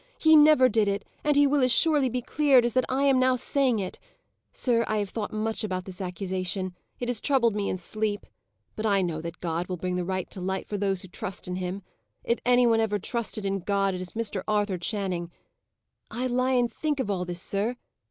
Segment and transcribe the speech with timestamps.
[0.17, 3.19] He never did it, and he will as surely be cleared, as that I am
[3.19, 3.99] now saying it!
[4.51, 8.25] Sir, I have thought much about this accusation; it has troubled me in sleep;
[8.75, 11.47] but I know that God will bring the right to light for those who trust
[11.47, 11.83] in Him.
[12.23, 14.41] If any one ever trusted in God, it is Mr.
[14.47, 15.29] Arthur Channing.
[16.09, 17.75] I lie and think of all this, sir.